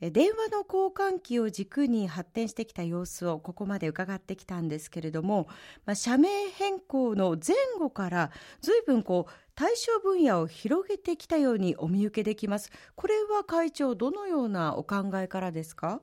[0.00, 5.48] 電話の交換機を軸に発展してきた様子をここまで伺ってきたんですけれども、
[5.86, 8.30] まあ、社名変更の前後から
[8.60, 12.70] 随分こう対象分野を広げてきたようにお見受けできます。
[12.94, 16.02] これは会長どのようなお考えからですか？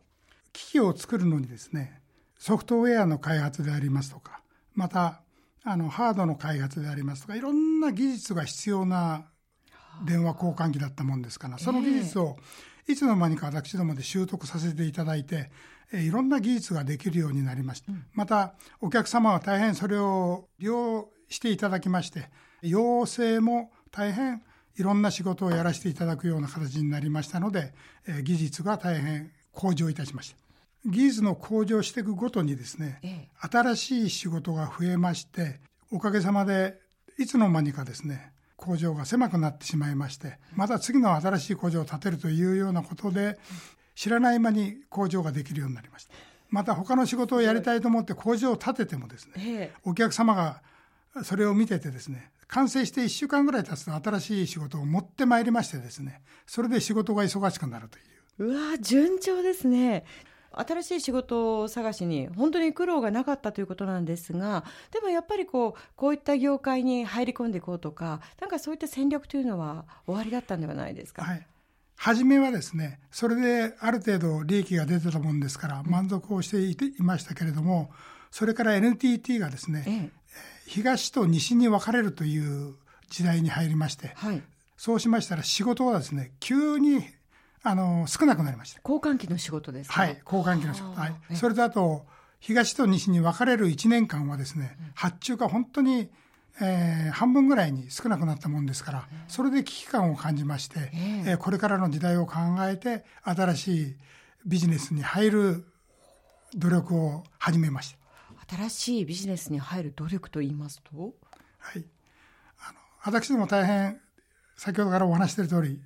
[0.54, 2.02] 機器を作るのにですね
[2.40, 4.42] ソフトウェアの開発でありますとか
[4.74, 5.22] また
[5.64, 9.28] あのハードの開発でありますとかいろんな技術が必要な
[10.04, 15.50] 電話交換機だったもんですからその技術を、えーいつの間にか私どもで習得させていただいて、
[15.92, 17.92] えいろんな技術ができるようになりました。
[17.92, 22.30] うん、また、お客様は大変それを利用していただきまして、
[22.62, 24.44] 要請も大変
[24.76, 27.74] いろんな仕事をやらせていただくような形になりましたので、
[28.08, 30.38] え技術が大変向上いたしました。
[30.86, 35.60] 技術の向上していくごとにですね、ええ、新しい仕事が増えまして、
[35.92, 36.80] おかげさまで
[37.18, 38.33] いつの間にかですね、
[38.64, 43.38] 工場が狭くなってしまいましてまた次の新しい工場を建てるというようなことで
[43.94, 46.14] 知らない間に工場ができるようになりました。
[46.50, 50.62] また他の仕事をやりたいと思って工場を建ててもですねお客様が
[51.24, 58.54] それを見ててですね完成して1週間ぐらい経つと新しい仕事を持ってまいりましてですねそれで仕事が忙しくなるという。
[58.54, 60.06] うわ順調ですね
[60.58, 71.24] 新しい仕事を探しに本当に苦労がなかったということなんですがでもやっぱりこうこういった業界に入り込んでいこうとかなんかそういった戦略というのは終わりだったんではないですか？
[71.24, 71.48] はい。
[71.96, 77.92] 初めはですねそれである程度利益が出てたもんですから満足をしていていましたけれども
[78.32, 80.12] それから NTT がですね、ええ、
[80.66, 82.76] 東と西に分かれるという
[83.10, 84.42] 時代に入りまして、はい、
[84.76, 87.06] そうしましたら仕事はですね急に
[87.64, 88.82] あの少なくなりました。
[88.84, 92.06] 交換機の仕事ですはい交換機の仕事、はい、それとあと
[92.40, 96.10] 東と西に分かれる1年間はですね、発注が本当に、
[96.60, 100.92] えー、半分ぐらいに少なくなったもんですから、それで危機感を感じまして、
[101.26, 102.34] えー、これからの時代を考
[102.68, 103.96] えて新しい
[104.46, 105.66] ビジネスに入る
[106.54, 107.96] 努力を始めまし
[108.48, 108.58] た。
[108.58, 111.14] 新しいビジネスに入る努力と言いますと？
[111.60, 111.86] はい。
[112.60, 114.02] あの私ども大変
[114.58, 115.80] 先ほどからお話している通り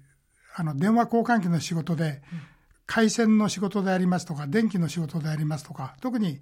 [0.60, 2.22] あの電話交換機の仕事で、
[2.88, 6.40] 回線の仕事でありますとか電気の仕事でありますとか特に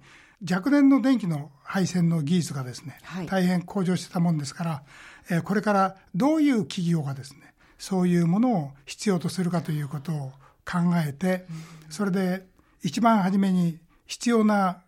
[0.48, 4.82] 若年の電気の配線の技術がですね、はい、大変向上してたもんですから、
[5.28, 10.32] えー、これからどういう企業がですねそういうものを必要とするかということを
[10.64, 12.46] 考えて、うん、それで
[12.82, 14.82] 一番初めに必要な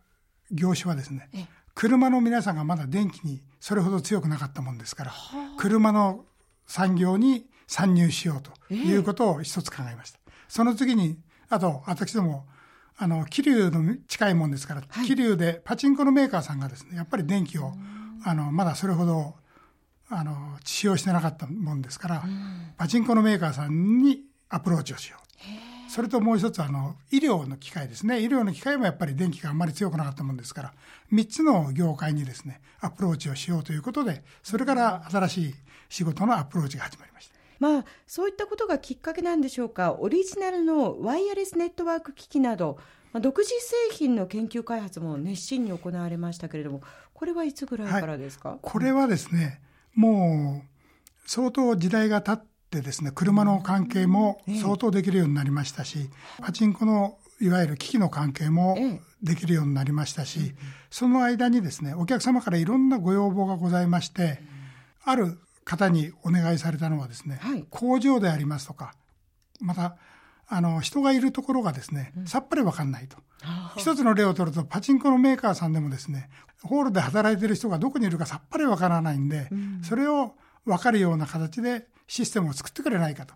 [0.53, 1.29] 業種はですね
[1.75, 5.13] 車の皆さんがまだ電気にそれほど強くなかったもんですから
[5.59, 6.25] 車の
[6.67, 10.19] 産業に参入しようということを一つ考えました。
[10.27, 11.19] えー、その次に、
[11.49, 12.47] あと、私ども、
[12.97, 17.73] あの、桐生の近いもんですから、はい、桐生でパチンコのメーカーさんがですね、やっぱり電気を、
[18.25, 19.37] あの、まだそれほど、
[20.09, 22.25] あの、使用してなかったもんですから、
[22.77, 25.29] パチンコのメーカーさんにアプローチをしよう。
[25.91, 28.21] それともう一つ、あの、医療の機械ですね。
[28.21, 30.75] 医療の機械もやっぱり電気があんまり強くなかったもんですから、
[31.11, 35.55] 三つの業界にですね、アプローチをしようということで、それから新しい
[35.89, 37.38] 仕事のアプローチが始まりました。
[37.59, 42.79] まあ、そういったことがきっかけなんでしょうか、オリジナルのワイヤレスネットワーク機器など、
[43.13, 46.83] まあ、独自製品の研究開発も熱心に行われましたけれども、
[47.15, 49.61] これはいつぐらいからですか、はい、これはですね、
[49.95, 50.69] もう
[51.27, 58.77] 相当時代が経ってですね、車の関係も相当できるようになりましたし、パチンコのいわゆる機器の関係も
[59.23, 60.55] できるようになりましたし、
[60.91, 64.41] その間にですね、お客様からいろんなご要望がございまして、
[65.05, 68.95] ある方にお願いされたのはですね、はい、工場でありますとか、
[69.61, 69.97] また、
[70.49, 73.19] あの、人がいるところがですね、さっぱりわかんないと。
[73.77, 76.31] 一つの例を取ると、パチンコのメーカーさんでもですね、
[76.63, 80.35] ホールで働いてる人がどこにいるかさっぱりわからないんで、うん、それを
[80.65, 83.35] わかるような形でシステムを作ってくれないかと。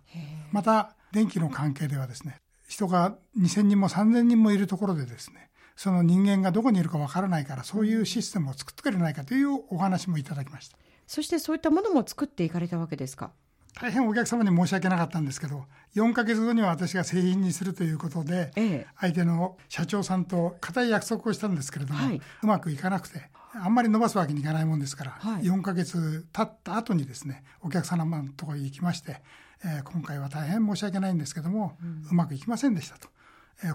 [0.50, 10.78] また、電気の関係ではですね、人が2000人も3000人もいるところでですね、その人間がどこにいるかわからないから、そういうシステムを作ってくれないかというお話もいただきました。
[11.12, 13.32] そしてそういったものも作っていかれたわけですか？
[13.78, 29.20] 大変お客様に申し訳なかったんですけど4か月後には私が製品にするということで、ええ、相手の社長さんと固い約束をしたんですけれども、はい、うまくいかなくてあんまり伸ばすわけにいかないもんですから、はい、4か月経った後にですねお客様のところに行きまして、
[29.66, 33.08] えー、今回は大変申し訳ないんですけども、うん、うまくいきませんでしたと。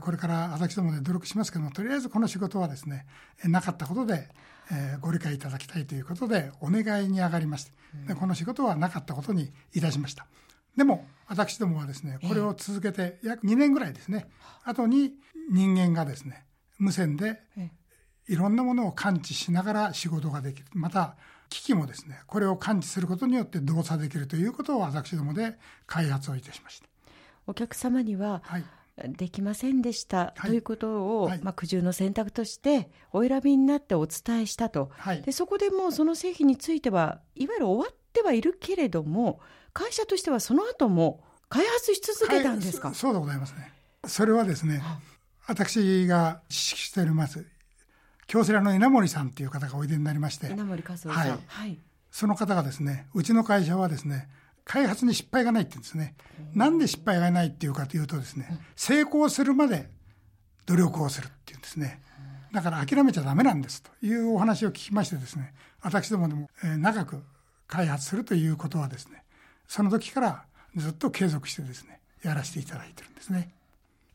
[0.01, 3.05] これから私どもで努力しますけどもとりあえずこの仕事はですね
[3.45, 4.27] なかったことで
[4.71, 7.71] えー、ご理解いただきたいということでお願いに上がりまして
[8.07, 10.27] でこの仕事はなかったことにいたしました。
[10.75, 14.27] でも私どもはですねこれを続けて約2年ぐらいですね。
[14.63, 15.13] 後に
[15.49, 16.45] 人間がですね
[16.77, 17.41] 無線で
[18.27, 20.67] いろんなものを感知しながら仕事ができる。
[20.73, 21.15] また
[21.49, 25.55] 機器もですねこれを感知することによって動作できるということを私どもで
[25.87, 26.87] 開発をいたしました。
[27.47, 28.63] お客様には、はい
[29.09, 30.47] できませんでした、はい。
[30.47, 31.39] ということを、はい。
[31.43, 35.21] まあ、苦渋の選択としてお選びになってお伝えしたと、はい。
[35.21, 39.39] でそこでもうその製品についてはいわゆる終わってはいるけれども
[39.73, 42.95] 会社としてはその後も開発し続けたんですか、はい。
[42.95, 43.71] そそうでございますね。
[44.05, 44.81] それはですね
[45.45, 47.45] 私が指揮しております
[48.25, 50.47] 京セラの稲森さんっていう方がおいでになりまして。
[50.51, 51.11] 稲森和夫さん。
[51.11, 51.39] はい。
[51.47, 51.79] はい。
[52.11, 54.27] その方がですねうちの会社はですね
[54.69, 56.13] 開発に失敗がないって言うんですね。
[56.53, 59.89] なんで失敗がないっていうかというとですね成功するまで
[60.65, 62.01] 努力をするっていうんですね。
[62.51, 67.23] だから諦めちゃダメなんですというお話を聞きましてですね私どもでも、えー長く
[67.67, 69.23] 開発するということはですね
[69.67, 73.53] その時からずっと継続してですねやらせていただいてるんですね。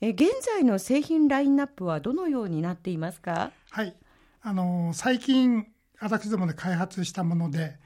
[0.03, 3.53] え現在の製品ラインナップはどのようになっていますか？
[3.71, 3.97] はい。
[4.43, 5.67] あのー最近
[6.01, 7.77] 私どもで開発したもので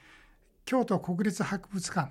[0.64, 2.10] 京都国立博物館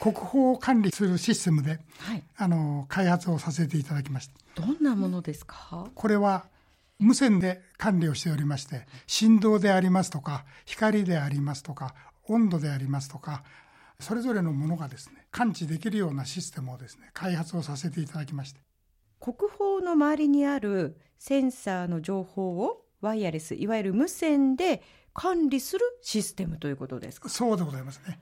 [0.00, 2.22] 国宝を管理するシステムではい。
[2.36, 4.62] あのー開発をさせていただきました。
[4.62, 5.88] どんなものですか？
[5.94, 6.46] これは
[6.98, 11.94] 無線で管理をしておりまして振動でありますとか光でありますとか
[12.28, 13.42] 温度でありますとか
[14.00, 18.60] それぞれのものがですね感知できるようなシステムをですね開発をさせていただきまして。
[19.20, 24.82] 国宝の周りにあるセンサーの情報をワイヤレスいわゆる無線で
[25.12, 27.28] 管理するシステムということですか？
[27.28, 28.20] そうでございますね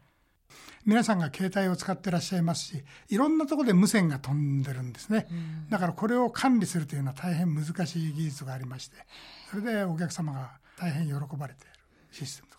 [0.84, 5.26] 皆さんが携帯を使ってらっしゃいますしいろんなところで無線が飛んでるんですね、
[5.70, 8.96] だからこれを管理するというのは大変難しい技術がありまして
[9.50, 11.72] それでお客様が大変喜ばれている
[12.10, 12.54] システムと。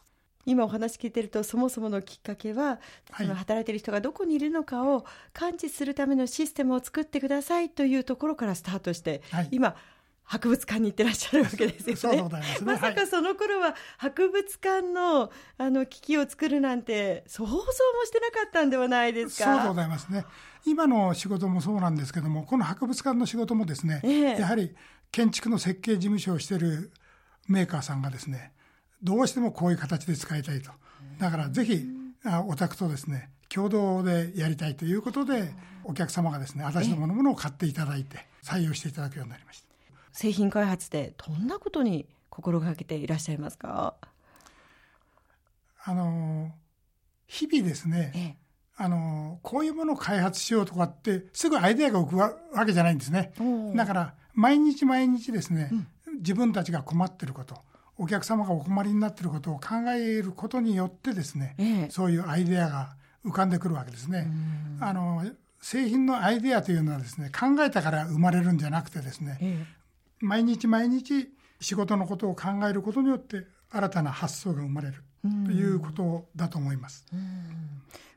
[0.46, 3.26] 今お話聞いてるとそもそものきっかけは、はい。
[3.26, 5.04] その働いている人がどこにいるのかを
[5.34, 9.50] 感知するためのシステムを作ってくださいというところからスタートして、はい。
[9.52, 9.76] 今
[10.26, 12.22] 博物館に行ってらっしゃるわけですよね。
[12.24, 17.64] ますねまさかその頃は博物館のあの機器を作るなんて想像も
[18.06, 19.56] してなかったんではないですか？
[19.56, 20.26] そうでございますね。
[20.66, 24.76] 今の仕事もそうなんですけども、この博物館の仕事もですね、ええやはり
[25.12, 26.92] 建築の設計事務所をしている
[27.48, 28.52] メーカーさんがですね、
[29.04, 30.72] どうしてもこういう形で使いたいと。
[31.20, 31.86] だからぜひ、
[32.26, 39.75] あお宅とですね、共同でやりたいということで、お客様がですね、私どものものを買っていただいて、採用していただくようになりました。
[40.16, 43.96] 製品開発でどんなことに心がけていらっしゃいますか？
[45.84, 46.54] あの、
[47.28, 48.36] 日々ですね、ええ
[48.78, 53.34] あの、こういうものを開発しようとかって、すぐアイデアが浮くわわけじゃないんですね。
[53.76, 55.70] だから、毎日毎日ですね、
[56.20, 57.56] 自分たちが困ってること、
[57.98, 62.96] お客様がお困りになっていることを考えることによってですね、ええそういうアイデアが
[63.26, 64.30] 浮かんでくるわけですね。
[64.80, 65.24] あの、
[65.62, 69.66] 製品のアイデアというのはですね、考えたから生まれるんじゃなくてですね、え
[70.20, 71.30] 毎日毎日
[71.60, 75.04] 仕事のことを考えることによって新たな発想が生まれる
[75.46, 77.06] ということだと思います。
[77.14, 77.18] え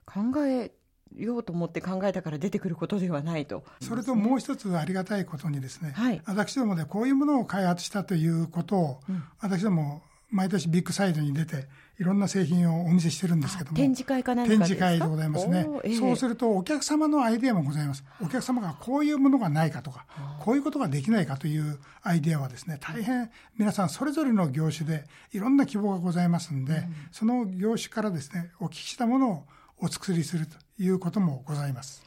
[0.05, 0.73] 考え
[1.17, 3.65] ようと思って考えたから出てくることではないと。
[3.81, 9.01] それともう一つありがたいことにですね、はい私どもでこういうものを開発したということを、
[9.41, 11.67] 私ども毎年ビッグサイドに出て
[11.99, 15.67] いろんな製品をお見せしてるんですけども展示会か何か展示会でございますね。
[15.85, 15.97] ええ。
[15.97, 18.05] そうするとお客様のアイデアもございます。
[18.23, 20.07] お客様がこういうものがないかとか
[20.41, 29.45] こういうことができないかというアイデアはですね大変皆さんそれぞれの業種でいろんな希望がございますんで、その業種からですねお聞きしたものを
[29.81, 32.05] お作りするということもございます。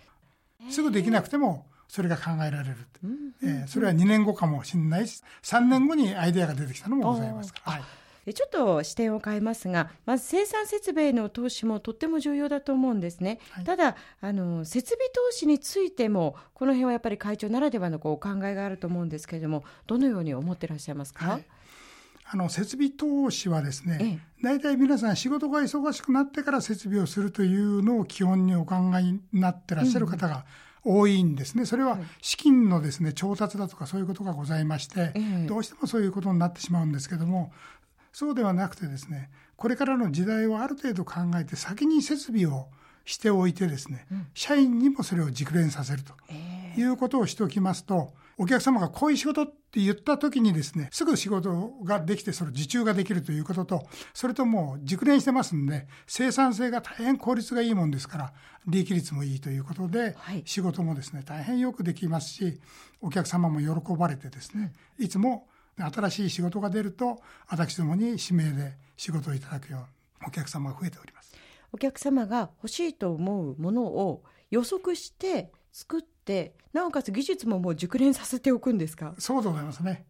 [0.69, 2.77] すぐできなくてもそれが考えられる、
[3.43, 7.81] えーそれは2年後かもしれないし3年後にアイデアが出てきたのもございますから、はい。
[7.81, 13.39] でちょっと視点を変えますが、まず生産設備への投資もとっても重要だと思うんですね。
[13.49, 21.25] はいただあの、設備投資についても、この辺はやっぱり会長ならではのこうお考えがあると思うんですけれども、どのように思ってらっしゃいますか？
[21.31, 21.45] はい
[22.33, 30.45] あの設備投資はですえね、大体皆さん仕事が忙しくなってから設備をするというのを基本にお考えになってらっしゃる方が
[30.85, 31.65] 多いんですね。
[31.65, 37.51] それは資金のですね、調達だとかそういうことがございましてええ、どうしてもそういうことになってしまうんですけども、
[38.11, 42.67] そうではなくてですね、これからの時代をある程度考えて先に設備を
[43.05, 46.13] しておいてですね、社員にもそれを熟練させると。
[46.77, 58.33] いうことをしておきますと、お客様がこういう仕事って言った時にですね、すぐ仕事ができて、それ受注ができるということと、それともう熟練してますんで、生産性が大変効率がいいもんですから、
[58.67, 60.43] 利益率もいいということで、はい。
[60.45, 62.59] 仕事もですね、大変よくできますし、
[63.01, 65.47] お客様も喜ばれてですね、いつも
[65.81, 71.33] 新しい仕事が出ると、私どもに指名で仕事をいただくようなお客様が増えております。
[71.73, 79.15] お客様が欲しいと思うものを予測して作って、なおかつ技術ももう熟練させておくんですか？
[79.17, 80.05] そうでございますね。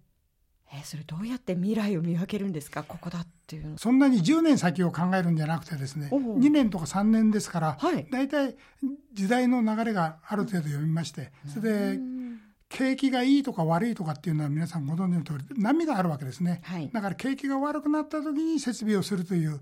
[0.73, 2.83] えーそれどうやって未来を見分けるんですか？
[2.83, 3.77] ここだっていうの。
[3.77, 8.55] そんなに10年先を考えるんじゃなくてですね、おう2年とか3年ですから、はい大体
[9.13, 11.99] 時代の流れがある程度読みまして、それで
[12.71, 19.59] 景気がいいとか悪いとかっていうのは皆さんご存知の通り波があるわけですね、はいだから景気が悪くなった時に設備をするという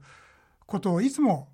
[0.66, 1.50] ことをいつも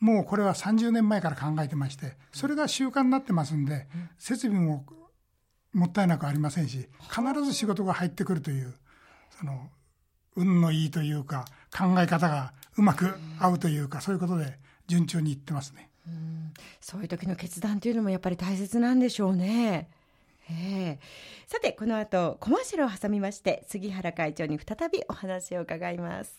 [0.00, 3.86] もうこれは30年前から考えてましてそれが習慣になってますんで
[4.18, 4.84] 設備も
[5.72, 8.74] もったいなくありませんし必ず仕事が入ってくるという
[9.38, 9.68] その
[10.36, 11.44] 運のいいというか
[11.76, 15.88] 考え方がうまく合うというかそういうことで順調にいってますね。
[16.80, 19.88] そういう時の決断というのもやっぱり大切なんでしょうね。
[20.50, 20.98] ええ
[21.46, 26.30] さてこの後コマーシャルを挟みまして杉原会長に再びお話を伺います。